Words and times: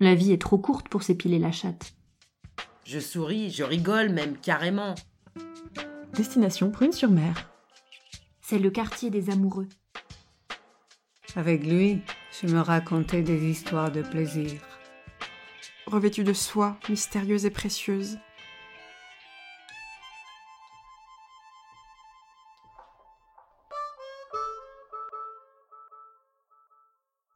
La 0.00 0.14
vie 0.14 0.32
est 0.32 0.40
trop 0.40 0.58
courte 0.58 0.88
pour 0.88 1.02
s'épiler 1.02 1.40
la 1.40 1.50
chatte. 1.50 1.92
Je 2.84 3.00
souris, 3.00 3.50
je 3.50 3.64
rigole 3.64 4.10
même 4.10 4.36
carrément. 4.36 4.94
Destination 6.14 6.70
Prune-sur-Mer. 6.70 7.50
C'est 8.40 8.60
le 8.60 8.70
quartier 8.70 9.10
des 9.10 9.28
amoureux. 9.30 9.68
Avec 11.34 11.66
lui, 11.66 12.00
je 12.30 12.46
me 12.46 12.60
racontais 12.60 13.22
des 13.22 13.44
histoires 13.44 13.90
de 13.90 14.02
plaisir. 14.02 14.60
Revêtue 15.86 16.22
de 16.22 16.32
soie, 16.32 16.78
mystérieuse 16.88 17.44
et 17.44 17.50
précieuse. 17.50 18.18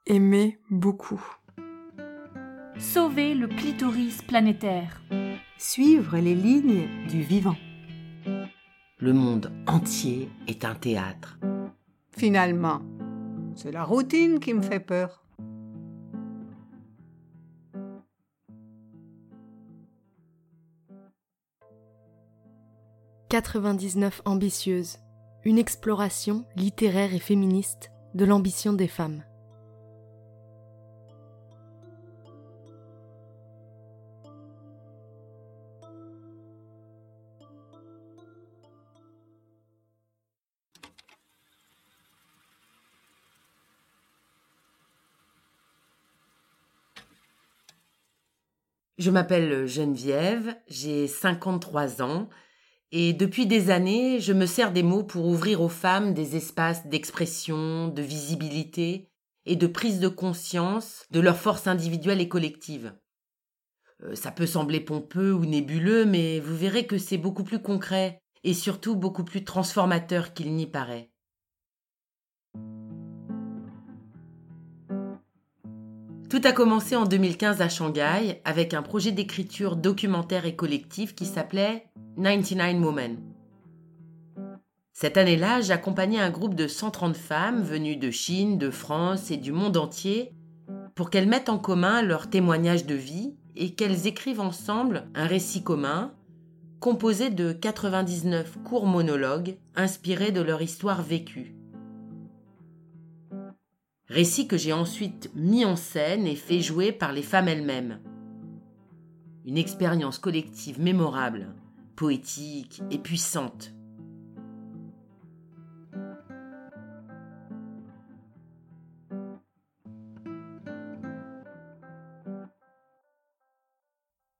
Aimer 0.06 0.60
beaucoup. 0.70 1.22
Sauver 2.78 3.34
le 3.34 3.48
clitoris 3.48 4.22
planétaire. 4.22 5.02
Suivre 5.58 6.16
les 6.18 6.34
lignes 6.34 6.88
du 7.08 7.20
vivant. 7.20 7.56
Le 8.98 9.12
monde 9.12 9.52
entier 9.66 10.30
est 10.48 10.64
un 10.64 10.74
théâtre. 10.74 11.38
Finalement, 12.16 12.80
c'est 13.54 13.72
la 13.72 13.84
routine 13.84 14.40
qui 14.40 14.54
me 14.54 14.62
fait 14.62 14.80
peur. 14.80 15.22
«99 23.28 24.22
ambitieuses, 24.24 24.98
une 25.44 25.58
exploration 25.58 26.44
littéraire 26.56 27.14
et 27.14 27.18
féministe 27.18 27.90
de 28.14 28.24
l'ambition 28.24 28.72
des 28.72 28.88
femmes. 28.88 29.22
Je 49.02 49.10
m'appelle 49.10 49.66
Geneviève, 49.66 50.54
j'ai 50.68 51.08
53 51.08 52.02
ans 52.02 52.28
et 52.92 53.12
depuis 53.12 53.46
des 53.46 53.70
années, 53.70 54.20
je 54.20 54.32
me 54.32 54.46
sers 54.46 54.72
des 54.72 54.84
mots 54.84 55.02
pour 55.02 55.26
ouvrir 55.26 55.60
aux 55.60 55.68
femmes 55.68 56.14
des 56.14 56.36
espaces 56.36 56.86
d'expression, 56.86 57.88
de 57.88 58.00
visibilité 58.00 59.10
et 59.44 59.56
de 59.56 59.66
prise 59.66 59.98
de 59.98 60.06
conscience 60.06 61.04
de 61.10 61.18
leur 61.18 61.36
force 61.36 61.66
individuelle 61.66 62.20
et 62.20 62.28
collective. 62.28 62.94
Euh, 64.04 64.14
ça 64.14 64.30
peut 64.30 64.46
sembler 64.46 64.78
pompeux 64.78 65.32
ou 65.32 65.46
nébuleux, 65.46 66.04
mais 66.04 66.38
vous 66.38 66.56
verrez 66.56 66.86
que 66.86 66.98
c'est 66.98 67.18
beaucoup 67.18 67.42
plus 67.42 67.60
concret 67.60 68.20
et 68.44 68.54
surtout 68.54 68.94
beaucoup 68.94 69.24
plus 69.24 69.42
transformateur 69.42 70.32
qu'il 70.32 70.54
n'y 70.54 70.68
paraît. 70.68 71.11
Tout 76.32 76.40
a 76.44 76.52
commencé 76.52 76.96
en 76.96 77.04
2015 77.04 77.60
à 77.60 77.68
Shanghai 77.68 78.40
avec 78.46 78.72
un 78.72 78.80
projet 78.80 79.12
d'écriture 79.12 79.76
documentaire 79.76 80.46
et 80.46 80.56
collectif 80.56 81.14
qui 81.14 81.26
s'appelait 81.26 81.84
99 82.16 82.82
Women. 82.82 83.18
Cette 84.94 85.18
année-là, 85.18 85.60
j'accompagnais 85.60 86.20
un 86.20 86.30
groupe 86.30 86.54
de 86.54 86.68
130 86.68 87.18
femmes 87.18 87.62
venues 87.62 87.98
de 87.98 88.10
Chine, 88.10 88.56
de 88.56 88.70
France 88.70 89.30
et 89.30 89.36
du 89.36 89.52
monde 89.52 89.76
entier 89.76 90.32
pour 90.94 91.10
qu'elles 91.10 91.28
mettent 91.28 91.50
en 91.50 91.58
commun 91.58 92.00
leurs 92.00 92.30
témoignages 92.30 92.86
de 92.86 92.94
vie 92.94 93.36
et 93.54 93.74
qu'elles 93.74 94.06
écrivent 94.06 94.40
ensemble 94.40 95.10
un 95.14 95.26
récit 95.26 95.62
commun 95.62 96.14
composé 96.80 97.28
de 97.28 97.52
99 97.52 98.56
courts 98.64 98.86
monologues 98.86 99.58
inspirés 99.76 100.32
de 100.32 100.40
leur 100.40 100.62
histoire 100.62 101.02
vécue. 101.02 101.61
Récit 104.12 104.46
que 104.46 104.58
j'ai 104.58 104.74
ensuite 104.74 105.30
mis 105.34 105.64
en 105.64 105.74
scène 105.74 106.26
et 106.26 106.36
fait 106.36 106.60
jouer 106.60 106.92
par 106.92 107.14
les 107.14 107.22
femmes 107.22 107.48
elles-mêmes. 107.48 107.98
Une 109.46 109.56
expérience 109.56 110.18
collective 110.18 110.78
mémorable, 110.78 111.54
poétique 111.96 112.82
et 112.90 112.98
puissante. 112.98 113.72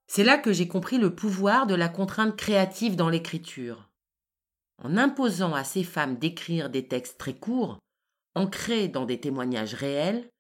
C'est 0.07 0.25
là 0.25 0.37
que 0.37 0.53
j'ai 0.53 0.69
compris 0.69 0.99
le 0.99 1.15
pouvoir 1.15 1.67
de 1.67 1.75
la 1.75 1.89
contrainte 1.89 2.37
créative 2.37 2.95
dans 2.95 3.09
l'écriture. 3.09 3.89
En 4.77 4.99
imposant 4.99 5.55
à 5.55 5.65
ces 5.65 5.83
femmes 5.83 6.19
d'écrire 6.19 6.69
des 6.69 6.87
textes 6.87 7.17
très 7.17 7.33
courts, 7.33 7.79
ancrés 8.35 8.89
dans 8.89 9.05
des 9.05 9.21
témoignages 9.21 9.75
réels, 9.75 10.31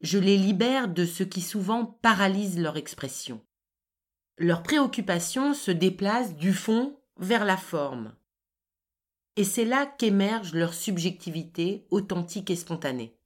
je 0.00 0.18
les 0.18 0.36
libère 0.36 0.88
de 0.88 1.06
ce 1.06 1.22
qui 1.22 1.40
souvent 1.40 1.84
paralyse 1.84 2.58
leur 2.58 2.76
expression. 2.76 3.40
Leurs 4.38 4.62
préoccupations 4.62 5.54
se 5.54 5.70
déplacent 5.70 6.36
du 6.36 6.52
fond 6.52 7.00
vers 7.16 7.44
la 7.44 7.56
forme. 7.56 8.14
Et 9.36 9.44
c'est 9.44 9.64
là 9.64 9.86
qu'émerge 9.86 10.54
leur 10.54 10.74
subjectivité 10.74 11.86
authentique 11.90 12.50
et 12.50 12.56
spontanée. 12.56 13.16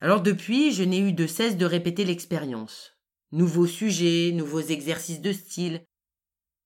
Alors 0.00 0.20
depuis, 0.20 0.72
je 0.72 0.82
n'ai 0.82 0.98
eu 0.98 1.12
de 1.12 1.28
cesse 1.28 1.56
de 1.56 1.64
répéter 1.64 2.04
l'expérience. 2.04 2.98
Nouveaux 3.30 3.68
sujets, 3.68 4.32
nouveaux 4.32 4.60
exercices 4.60 5.20
de 5.20 5.32
style, 5.32 5.86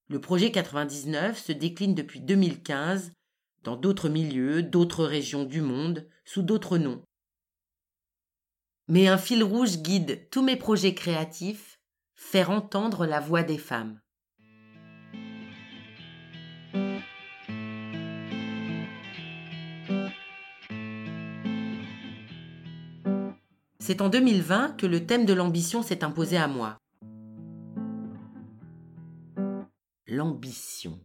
le 0.08 0.20
projet 0.20 0.52
99 0.52 1.38
se 1.38 1.52
décline 1.52 1.94
depuis 1.94 2.20
2015 2.20 3.12
dans 3.64 3.76
d'autres 3.76 4.08
milieux, 4.08 4.62
d'autres 4.62 5.04
régions 5.04 5.44
du 5.44 5.60
monde, 5.60 6.06
sous 6.24 6.42
d'autres 6.42 6.78
noms. 6.78 7.02
Mais 8.88 9.08
un 9.08 9.18
fil 9.18 9.42
rouge 9.42 9.78
guide 9.78 10.28
tous 10.30 10.42
mes 10.42 10.54
projets 10.54 10.94
créatifs, 10.94 11.80
faire 12.14 12.50
entendre 12.50 13.04
la 13.04 13.18
voix 13.18 13.42
des 13.42 13.58
femmes. 13.58 13.98
C'est 23.80 24.00
en 24.00 24.08
2020 24.08 24.76
que 24.76 24.86
le 24.86 25.06
thème 25.06 25.26
de 25.26 25.32
l'ambition 25.32 25.82
s'est 25.82 26.04
imposé 26.04 26.36
à 26.36 26.46
moi. 26.46 26.78
L'ambition. 30.16 30.98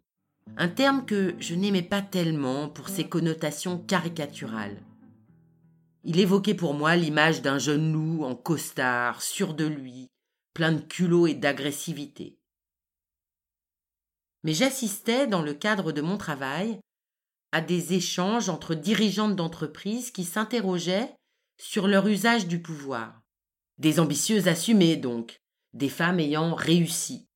Un 0.58 0.70
terme 0.70 1.06
que 1.06 1.36
je 1.40 1.54
n'aimais 1.54 1.84
pas 1.84 2.02
tellement 2.02 2.70
pour 2.70 2.90
ses 2.90 3.08
connotations 3.08 3.78
caricaturales. 3.78 4.82
Il 6.04 6.20
évoquait 6.20 6.56
pour 6.56 6.74
moi 6.74 6.96
l'image 6.96 7.42
d'un 7.42 7.60
jeune 7.60 7.94
loup 7.94 8.24
en 8.24 8.36
costard, 8.36 9.22
sûr 9.22 9.54
de 9.54 9.66
lui, 9.66 10.08
plein 10.54 10.72
de 10.72 10.82
culot 10.82 11.28
et 11.28 11.36
d'agressivité. 11.36 12.40
Mais 14.44 14.54
j'assistais, 14.54 15.28
dans 15.28 15.44
le 15.44 15.54
cadre 15.54 15.92
de 15.92 16.02
mon 16.02 16.18
travail, 16.18 16.80
à 17.52 17.62
des 17.62 17.94
échanges 17.94 18.50
entre 18.50 18.74
dirigeantes 18.74 19.36
d'entreprises 19.36 20.10
qui 20.10 20.24
s'interrogeaient 20.24 21.14
sur 21.60 21.88
leur 21.88 22.08
usage 22.08 22.48
du 22.48 22.62
pouvoir. 22.62 23.22
Des 23.78 24.00
ambitieuses 24.00 24.48
assumées 24.48 24.96
donc, 24.96 25.42
des 25.74 25.90
femmes 25.90 26.20
ayant 26.20 26.56
réussi. 26.56 27.28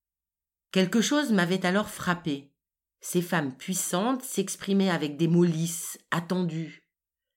Quelque 0.75 0.99
chose 0.99 1.31
m'avait 1.31 1.65
alors 1.65 1.87
frappé. 1.87 2.51
Ces 2.99 3.21
femmes 3.21 3.55
puissantes 3.55 4.23
s'exprimaient 4.23 4.89
avec 4.89 5.15
des 5.15 5.29
mots 5.29 5.45
lisses, 5.45 5.97
attendus, 6.11 6.83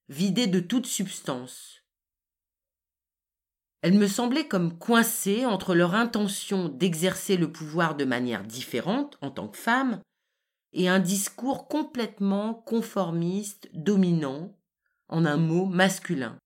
vidés 0.09 0.49
de 0.49 0.59
toute 0.59 0.87
substance. 0.87 1.85
Elles 3.81 3.97
me 3.97 4.09
semblaient 4.09 4.49
comme 4.49 4.77
coincées 4.77 5.47
entre 5.47 5.77
leur 5.77 5.95
intention 5.95 6.69
d'exercer 6.69 7.37
le 7.37 7.53
pouvoir 7.53 7.95
de 7.95 8.05
manière 8.05 8.43
différente 8.43 9.17
en 9.21 9.31
tant 9.31 9.47
que 9.47 9.57
femmes 9.57 10.01
et 10.73 10.89
un 10.89 10.99
discours 10.99 11.69
complètement 11.69 12.55
conformiste, 12.55 13.71
dominant, 13.73 14.59
en 15.07 15.25
un 15.25 15.37
mot 15.37 15.67
masculin. 15.67 16.37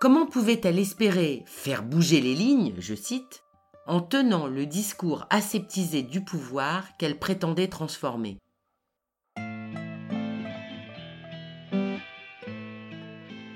Comment 0.00 0.26
pouvait-elle 0.26 0.78
espérer 0.78 1.42
faire 1.46 1.82
bouger 1.82 2.20
les 2.20 2.36
lignes, 2.36 2.72
je 2.78 2.94
cite, 2.94 3.41
en 3.86 4.00
tenant 4.00 4.46
le 4.46 4.66
discours 4.66 5.26
aseptisé 5.30 6.02
du 6.02 6.22
pouvoir 6.22 6.96
qu'elle 6.96 7.18
prétendait 7.18 7.68
transformer. 7.68 8.38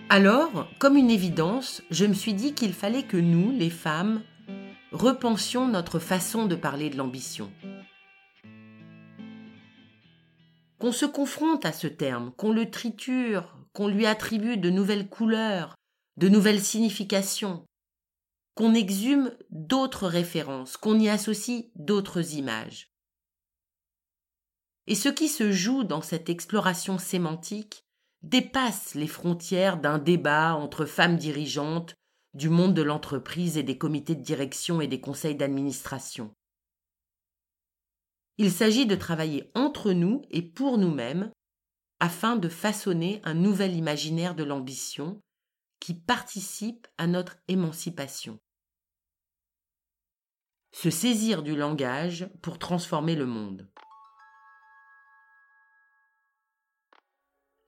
Alors, 0.09 0.69
comme 0.79 0.97
une 0.97 1.11
évidence, 1.11 1.83
je 1.91 2.07
me 2.07 2.15
suis 2.15 2.35
dit 2.35 2.55
qu'il 2.55 2.73
fallait 2.73 3.03
que 3.03 3.17
nous, 3.17 3.51
les 3.51 3.71
femmes, 3.71 4.23
repensions 4.93 5.69
notre 5.69 5.99
façon 5.99 6.47
de 6.47 6.55
parler 6.55 6.91
de 6.91 6.97
l'ambition. 6.97 7.51
qu'on 10.79 10.93
se 10.93 11.07
confronte 11.07 11.65
à 11.65 11.73
ce 11.73 11.87
terme, 11.87 12.33
qu'on 12.37 12.53
le 12.53 12.71
triture, 12.71 13.57
qu'on 13.73 13.89
lui 13.89 14.07
attribue 14.07 14.57
de 14.57 14.71
nouvelles 14.71 15.09
couleurs, 15.09 15.75
de 16.17 16.29
nouvelles 16.29 16.61
significations, 16.61 17.65
qu'on 18.57 18.75
exhume 18.75 19.37
d'autres 19.51 20.09
références, 20.09 20.77
qu'on 20.77 20.99
y 20.99 21.09
associe 21.09 21.67
d'autres 21.77 22.35
images. 22.35 22.91
Et 24.87 24.95
ce 24.95 25.11
qui 25.11 25.29
se 25.29 25.53
joue 25.53 25.85
dans 25.85 26.01
cette 26.01 26.31
exploration 26.31 26.99
sémantique 26.99 27.85
dépasse 28.23 28.95
les 28.95 29.07
frontières 29.07 29.79
d'un 29.79 29.99
débat 29.99 30.55
entre 30.55 30.87
femmes 30.87 31.19
dirigeantes 31.19 31.95
du 32.33 32.49
monde 32.49 32.73
de 32.73 32.83
l'entreprise 32.83 33.59
et 33.59 33.63
des 33.63 33.77
comités 33.77 34.15
de 34.15 34.23
direction 34.23 34.81
et 34.81 34.89
des 34.89 35.01
conseils 35.01 35.37
d'administration. 35.37 36.35
Il 38.39 38.51
s'agit 38.51 38.87
de 38.87 38.97
travailler 38.97 39.51
entre 39.55 39.93
nous 39.93 40.23
et 40.31 40.43
pour 40.43 40.79
nous-mêmes 40.79 41.31
afin 42.01 42.37
de 42.37 42.49
façonner 42.49 43.21
un 43.25 43.35
nouvel 43.35 43.75
imaginaire 43.75 44.35
de 44.35 44.45
l'ambition 44.45 45.21
qui 45.79 45.95
participe 45.95 46.87
à 46.97 47.07
notre 47.07 47.37
émancipation. 47.49 48.39
Se 50.79 50.91
saisir 50.91 51.43
du 51.43 51.57
langage 51.57 52.29
pour 52.43 52.59
transformer 52.59 53.15
le 53.15 53.25
monde. 53.25 53.67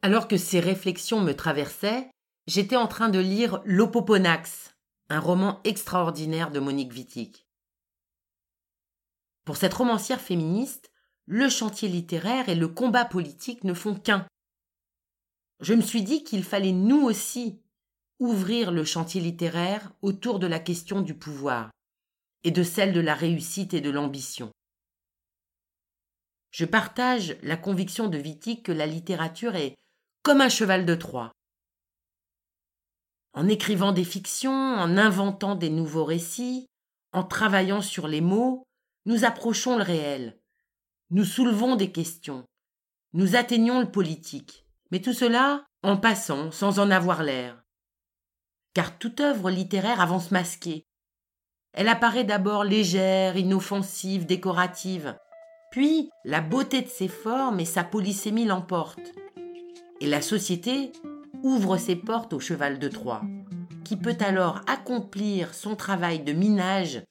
Alors 0.02 0.28
que 0.28 0.36
ces 0.36 0.60
réflexions 0.60 1.22
me 1.22 1.32
traversaient, 1.32 2.10
j'étais 2.46 2.76
en 2.76 2.86
train 2.86 3.08
de 3.08 3.18
lire 3.18 3.62
L'Opoponax, 3.64 4.74
un 5.08 5.20
roman 5.20 5.62
extraordinaire 5.64 6.50
de 6.50 6.60
Monique 6.60 6.92
Wittig. 6.92 7.46
Pour 9.46 9.56
cette 9.56 9.72
romancière 9.72 10.20
féministe, 10.20 10.92
le 11.24 11.48
chantier 11.48 11.88
littéraire 11.88 12.50
et 12.50 12.54
le 12.54 12.68
combat 12.68 13.06
politique 13.06 13.64
ne 13.64 13.72
font 13.72 13.94
qu'un. 13.94 14.26
Je 15.60 15.72
me 15.72 15.80
suis 15.80 16.02
dit 16.02 16.24
qu'il 16.24 16.44
fallait 16.44 16.72
nous 16.72 17.00
aussi 17.00 17.58
ouvrir 18.18 18.70
le 18.70 18.84
chantier 18.84 19.22
littéraire 19.22 19.94
autour 20.02 20.38
de 20.38 20.46
la 20.46 20.58
question 20.58 21.00
du 21.00 21.14
pouvoir 21.14 21.70
et 22.44 22.50
de 22.50 22.62
celle 22.62 22.92
de 22.92 23.00
la 23.00 23.14
réussite 23.14 23.74
et 23.74 23.80
de 23.80 23.90
l'ambition. 23.90 24.50
Je 26.50 26.64
partage 26.64 27.36
la 27.42 27.56
conviction 27.56 28.08
de 28.08 28.18
Wittig 28.18 28.62
que 28.62 28.72
la 28.72 28.86
littérature 28.86 29.54
est 29.54 29.76
comme 30.22 30.40
un 30.40 30.48
cheval 30.48 30.86
de 30.86 30.94
Troie. 30.94 31.32
En 33.34 33.46
écrivant 33.48 33.92
des 33.92 34.04
fictions, 34.04 34.52
en 34.52 34.96
inventant 34.96 35.54
des 35.54 35.70
nouveaux 35.70 36.04
récits, 36.04 36.66
en 37.12 37.22
travaillant 37.22 37.82
sur 37.82 38.08
les 38.08 38.20
mots, 38.20 38.64
nous 39.04 39.24
approchons 39.24 39.76
le 39.76 39.82
réel, 39.82 40.38
nous 41.10 41.24
soulevons 41.24 41.76
des 41.76 41.92
questions, 41.92 42.44
nous 43.12 43.36
atteignons 43.36 43.80
le 43.80 43.90
politique, 43.90 44.66
mais 44.90 45.00
tout 45.00 45.12
cela 45.12 45.64
en 45.82 45.96
passant 45.96 46.50
sans 46.50 46.78
en 46.78 46.90
avoir 46.90 47.22
l'air. 47.22 47.62
Car 48.74 48.98
toute 48.98 49.20
œuvre 49.20 49.50
littéraire 49.50 50.00
avance 50.00 50.30
masquée. 50.30 50.87
Elle 51.72 51.88
apparaît 51.88 52.24
d'abord 52.24 52.64
légère, 52.64 53.36
inoffensive, 53.36 54.26
décorative, 54.26 55.16
puis 55.70 56.10
la 56.24 56.40
beauté 56.40 56.82
de 56.82 56.88
ses 56.88 57.08
formes 57.08 57.60
et 57.60 57.64
sa 57.64 57.84
polysémie 57.84 58.46
l'emportent. 58.46 59.12
Et 60.00 60.06
la 60.06 60.22
société 60.22 60.92
ouvre 61.42 61.76
ses 61.76 61.96
portes 61.96 62.32
au 62.32 62.40
cheval 62.40 62.78
de 62.78 62.88
Troie, 62.88 63.22
qui 63.84 63.96
peut 63.96 64.16
alors 64.20 64.60
accomplir 64.66 65.54
son 65.54 65.76
travail 65.76 66.20
de 66.20 66.32
minage 66.32 67.02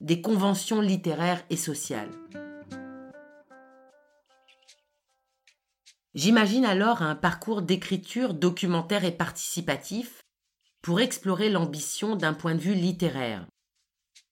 des 0.00 0.20
conventions 0.20 0.80
littéraires 0.80 1.44
et 1.50 1.56
sociales. 1.56 2.10
J'imagine 6.14 6.64
alors 6.64 7.02
un 7.02 7.14
parcours 7.14 7.62
d'écriture 7.62 8.34
documentaire 8.34 9.04
et 9.04 9.12
participatif 9.12 10.22
pour 10.82 11.00
explorer 11.00 11.50
l'ambition 11.50 12.16
d'un 12.16 12.34
point 12.34 12.54
de 12.54 12.60
vue 12.60 12.74
littéraire. 12.74 13.46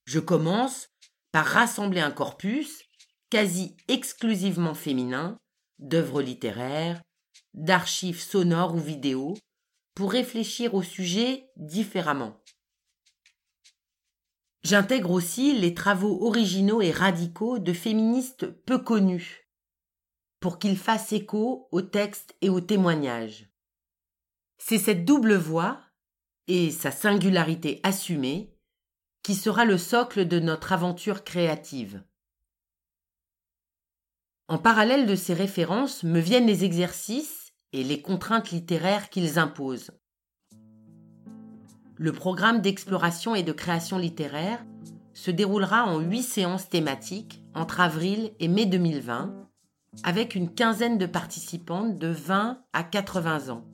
Je 0.07 0.21
commence 0.21 0.89
par 1.33 1.45
rassembler 1.45 2.01
un 2.01 2.13
corpus 2.13 2.83
quasi 3.29 3.77
exclusivement 3.89 4.75
féminin 4.75 5.39
d'œuvres 5.79 6.23
littéraires, 6.23 7.03
d'archives 7.55 8.21
sonores 8.21 8.75
ou 8.75 8.79
vidéo 8.79 9.35
pour 9.95 10.13
réfléchir 10.13 10.75
au 10.75 10.83
sujet 10.83 11.51
différemment. 11.57 12.41
J'intègre 14.63 15.11
aussi 15.11 15.59
les 15.59 15.75
travaux 15.75 16.27
originaux 16.27 16.81
et 16.81 16.93
radicaux 16.93 17.59
de 17.59 17.73
féministes 17.73 18.47
peu 18.65 18.79
connus 18.79 19.49
pour 20.41 20.59
qu'ils 20.59 20.79
fassent 20.79 21.13
écho 21.13 21.69
aux 21.73 21.83
textes 21.83 22.37
et 22.41 22.49
aux 22.49 22.61
témoignages. 22.61 23.51
C'est 24.59 24.79
cette 24.79 25.05
double 25.05 25.35
voix 25.35 25.81
et 26.47 26.71
sa 26.71 26.91
singularité 26.91 27.81
assumée 27.83 28.56
sera 29.35 29.65
le 29.65 29.79
socle 29.79 30.27
de 30.27 30.39
notre 30.39 30.73
aventure 30.73 31.25
créative. 31.25 32.03
En 34.49 34.59
parallèle 34.59 35.07
de 35.07 35.17
ces 35.17 35.35
références 35.35 36.05
me 36.05 36.21
viennent 36.21 36.47
les 36.47 36.65
exercices 36.65 37.53
et 37.73 37.83
les 37.83 38.01
contraintes 38.01 38.53
littéraires 38.53 39.11
qu'ils 39.11 39.39
imposent. 39.39 39.91
Le 41.97 42.13
programme 42.13 42.61
d'exploration 42.61 43.35
et 43.35 43.43
de 43.43 43.53
création 43.53 43.99
littéraire 43.99 44.65
se 45.15 45.31
déroulera 45.31 45.85
en 45.85 45.99
huit 45.99 46.23
séances 46.23 46.69
thématiques 46.69 47.43
entre 47.55 47.81
avril 47.81 48.33
et 48.39 48.49
mai 48.49 48.67
2020, 48.67 49.49
avec 50.05 50.35
une 50.35 50.55
quinzaine 50.55 50.99
de 50.99 51.07
participantes 51.07 51.99
de 51.99 52.09
20 52.09 52.63
à 52.73 52.85
80 52.85 53.49
ans. 53.49 53.65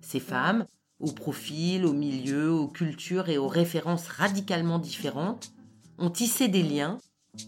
Ces 0.00 0.20
femmes, 0.20 0.66
aux 1.04 1.12
profils, 1.12 1.84
aux 1.84 1.92
milieux, 1.92 2.50
aux 2.50 2.68
cultures 2.68 3.28
et 3.28 3.36
aux 3.36 3.48
références 3.48 4.08
radicalement 4.08 4.78
différentes, 4.78 5.52
ont 5.98 6.08
tissé 6.08 6.48
des 6.48 6.62
liens 6.62 6.98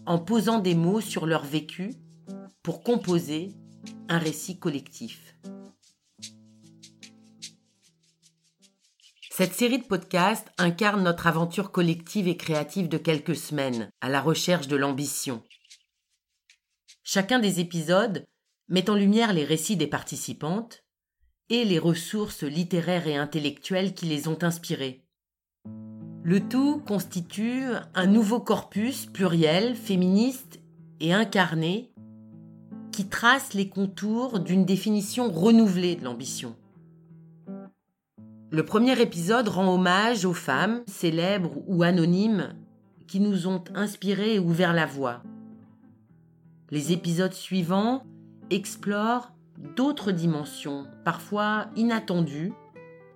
en 0.05 0.19
posant 0.19 0.59
des 0.59 0.75
mots 0.75 1.01
sur 1.01 1.25
leur 1.25 1.43
vécu 1.43 1.95
pour 2.61 2.83
composer 2.83 3.49
un 4.09 4.19
récit 4.19 4.59
collectif. 4.59 5.35
Cette 9.31 9.53
série 9.53 9.79
de 9.79 9.85
podcasts 9.85 10.51
incarne 10.59 11.03
notre 11.03 11.25
aventure 11.25 11.71
collective 11.71 12.27
et 12.27 12.37
créative 12.37 12.89
de 12.89 12.97
quelques 12.97 13.35
semaines 13.35 13.89
à 14.01 14.09
la 14.09 14.21
recherche 14.21 14.67
de 14.67 14.75
l'ambition. 14.75 15.43
Chacun 17.03 17.39
des 17.39 17.59
épisodes 17.59 18.25
met 18.67 18.89
en 18.89 18.95
lumière 18.95 19.33
les 19.33 19.45
récits 19.45 19.77
des 19.77 19.87
participantes 19.87 20.83
et 21.49 21.65
les 21.65 21.79
ressources 21.79 22.43
littéraires 22.43 23.07
et 23.07 23.15
intellectuelles 23.15 23.93
qui 23.93 24.05
les 24.05 24.27
ont 24.27 24.41
inspirées. 24.41 25.03
Le 26.23 26.41
tout 26.41 26.81
constitue 26.85 27.63
un 27.95 28.05
nouveau 28.05 28.39
corpus 28.39 29.05
pluriel, 29.05 29.75
féministe 29.75 30.59
et 30.99 31.13
incarné 31.13 31.91
qui 32.91 33.07
trace 33.07 33.53
les 33.53 33.69
contours 33.69 34.39
d'une 34.39 34.65
définition 34.65 35.31
renouvelée 35.31 35.95
de 35.95 36.03
l'ambition. 36.03 36.55
Le 38.49 38.65
premier 38.65 38.99
épisode 39.01 39.49
rend 39.49 39.73
hommage 39.73 40.25
aux 40.25 40.33
femmes, 40.33 40.81
célèbres 40.87 41.51
ou 41.67 41.83
anonymes, 41.83 42.55
qui 43.07 43.19
nous 43.19 43.47
ont 43.47 43.63
inspirés 43.75 44.35
et 44.35 44.39
ouvert 44.39 44.73
la 44.73 44.85
voie. 44.85 45.21
Les 46.71 46.91
épisodes 46.91 47.33
suivants 47.33 48.03
explorent 48.49 49.31
d'autres 49.57 50.11
dimensions, 50.11 50.85
parfois 51.03 51.67
inattendues, 51.75 52.53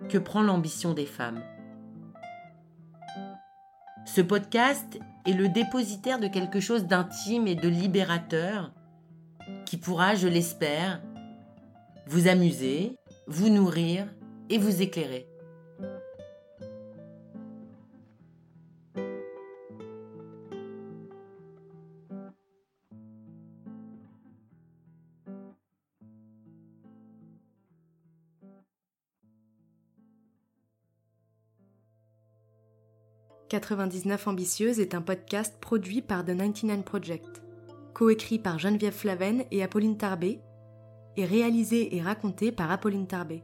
que 0.09 0.17
prend 0.17 0.41
l'ambition 0.41 0.93
des 0.93 1.05
femmes. 1.05 1.41
Ce 4.05 4.21
podcast 4.21 4.99
est 5.25 5.33
le 5.33 5.47
dépositaire 5.47 6.19
de 6.19 6.27
quelque 6.27 6.59
chose 6.59 6.85
d'intime 6.85 7.47
et 7.47 7.55
de 7.55 7.67
libérateur 7.67 8.71
qui 9.65 9.77
pourra, 9.77 10.15
je 10.15 10.27
l'espère, 10.27 11.01
vous 12.07 12.27
amuser, 12.27 12.97
vous 13.27 13.49
nourrir 13.49 14.07
et 14.49 14.57
vous 14.57 14.81
éclairer. 14.81 15.27
«99 33.51 34.27
Ambitieuse 34.27 34.79
est 34.79 34.95
un 34.95 35.01
podcast 35.01 35.57
produit 35.59 36.01
par 36.01 36.23
The 36.23 36.37
99 36.37 36.85
Project 36.85 37.41
coécrit 37.93 38.39
par 38.39 38.59
Geneviève 38.59 38.93
Flaven 38.93 39.43
et 39.51 39.61
Apolline 39.61 39.97
Tarbé, 39.97 40.39
et 41.17 41.25
réalisé 41.25 41.97
et 41.97 42.01
raconté 42.01 42.53
par 42.53 42.71
Apolline 42.71 43.07
Tarbé. 43.07 43.43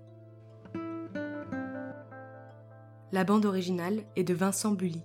La 3.12 3.26
bande 3.26 3.46
originale 3.46 4.04
est 4.16 4.24
de 4.24 4.34
Vincent 4.34 4.72
Bully. 4.72 5.04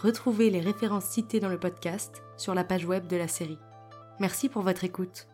Retrouvez 0.00 0.48
les 0.48 0.60
références 0.60 1.04
citées 1.04 1.38
dans 1.38 1.50
le 1.50 1.60
podcast 1.60 2.22
sur 2.38 2.54
la 2.54 2.64
page 2.64 2.86
web 2.86 3.06
de 3.08 3.16
la 3.18 3.28
série. 3.28 3.58
Merci 4.20 4.48
pour 4.48 4.62
votre 4.62 4.84
écoute. 4.84 5.28